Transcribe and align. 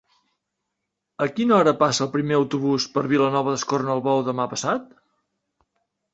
A 1.25 1.27
quina 1.33 1.55
hora 1.57 1.73
passa 1.81 2.03
el 2.05 2.09
primer 2.15 2.39
autobús 2.39 2.89
per 2.97 3.05
Vilanova 3.13 3.55
d'Escornalbou 3.59 4.27
demà 4.33 4.49
passat? 4.57 4.91